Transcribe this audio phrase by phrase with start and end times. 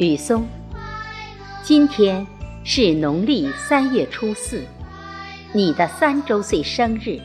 [0.00, 0.48] 雨松，
[1.62, 2.26] 今天
[2.64, 4.64] 是农历三月初四，
[5.52, 7.20] 你的三周岁生日，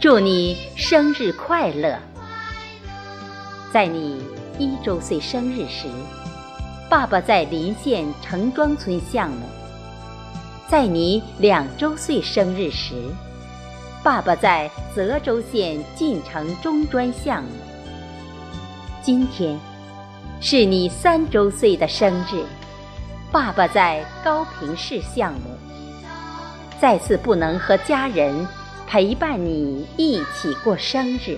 [0.00, 1.98] 祝你生日快乐！
[3.72, 4.22] 在你
[4.56, 5.88] 一周岁生日时，
[6.88, 9.44] 爸爸在临县城庄村项目；
[10.68, 12.94] 在你两周岁生日时，
[14.00, 17.50] 爸爸在泽州县晋城中专项目。
[19.02, 19.58] 今天。
[20.42, 22.42] 是你三周岁的生日，
[23.30, 25.50] 爸爸在高平市项目，
[26.80, 28.48] 再次不能和家人
[28.86, 31.36] 陪伴你一起过生日，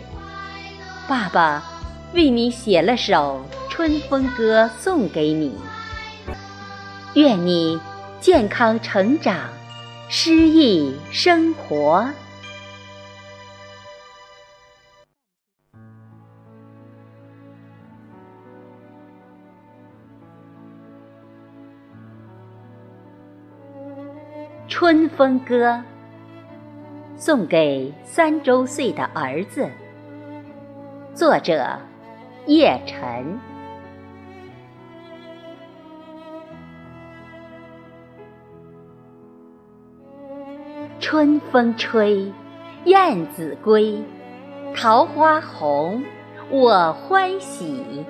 [1.09, 1.64] 爸爸
[2.14, 5.53] 为你写了首《春风歌》送给你，
[7.14, 7.81] 愿你
[8.20, 9.48] 健康成长，
[10.09, 12.03] 诗意生活。
[24.83, 25.70] 《春风歌》
[27.14, 29.70] 送给三周岁的儿子，
[31.14, 31.78] 作者
[32.47, 33.38] 叶晨。
[40.98, 42.33] 春风吹，
[42.86, 44.03] 燕子归，
[44.75, 46.03] 桃花红，
[46.50, 48.05] 我欢喜。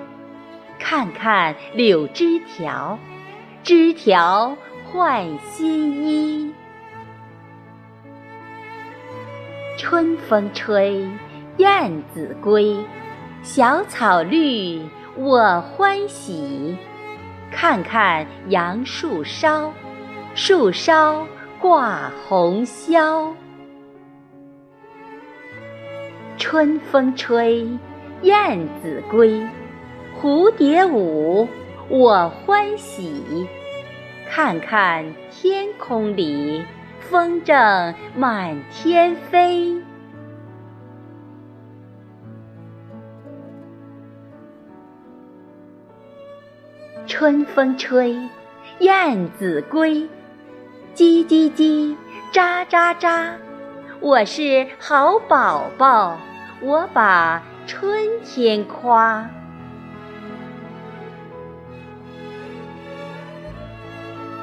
[0.79, 2.97] 看看柳枝条，
[3.61, 4.57] 枝条。
[4.91, 6.53] 换新衣，
[9.83, 11.05] 春风吹，
[11.57, 12.73] 燕子归，
[13.41, 14.81] 小草绿，
[15.17, 16.77] 我欢喜。
[17.51, 19.73] 看看杨树梢，
[20.35, 21.27] 树梢
[21.59, 23.33] 挂红绡。
[26.37, 27.67] 春风吹，
[28.21, 29.45] 燕子归，
[30.17, 31.45] 蝴蝶舞，
[31.89, 33.45] 我欢喜。
[34.29, 36.63] 看看天空里，
[37.09, 39.81] 风筝满天飞。
[47.05, 48.17] 春风吹，
[48.79, 50.09] 燕子归，
[50.95, 51.95] 叽叽叽，
[52.31, 53.33] 喳喳喳。
[53.99, 56.17] 我是好宝宝，
[56.61, 57.91] 我把春
[58.23, 59.29] 天夸。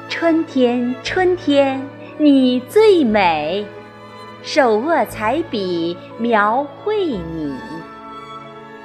[0.07, 1.81] 春天，春天，
[2.23, 3.65] 你最美，
[4.43, 7.51] 手握彩笔描绘你，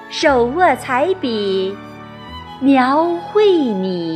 [0.08, 1.76] 手握彩笔
[2.62, 4.15] 描绘你。